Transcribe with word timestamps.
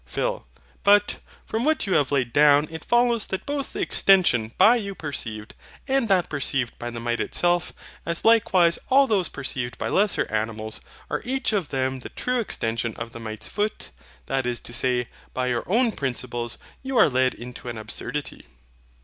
PHIL. 0.07 0.47
But, 0.83 1.19
from 1.45 1.63
what 1.63 1.85
you 1.85 1.93
have 1.93 2.11
laid 2.11 2.33
down 2.33 2.67
it 2.71 2.83
follows 2.83 3.27
that 3.27 3.45
both 3.45 3.73
the 3.73 3.81
extension 3.81 4.51
by 4.57 4.77
you 4.77 4.95
perceived, 4.95 5.53
and 5.87 6.07
that 6.07 6.27
perceived 6.27 6.75
by 6.79 6.89
the 6.89 6.99
mite 6.99 7.19
itself, 7.19 7.71
as 8.03 8.25
likewise 8.25 8.79
all 8.89 9.05
those 9.05 9.29
perceived 9.29 9.77
by 9.77 9.89
lesser 9.89 10.25
animals, 10.31 10.81
are 11.11 11.21
each 11.23 11.53
of 11.53 11.69
them 11.69 11.99
the 11.99 12.09
true 12.09 12.39
extension 12.39 12.95
of 12.95 13.11
the 13.11 13.19
mite's 13.19 13.47
foot; 13.47 13.91
that 14.25 14.47
is 14.47 14.59
to 14.61 14.73
say, 14.73 15.07
by 15.35 15.45
your 15.45 15.63
own 15.67 15.91
principles 15.91 16.57
you 16.81 16.97
are 16.97 17.07
led 17.07 17.35
into 17.35 17.69
an 17.69 17.77
absurdity. 17.77 18.47